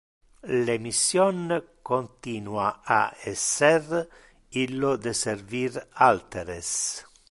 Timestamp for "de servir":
5.07-5.81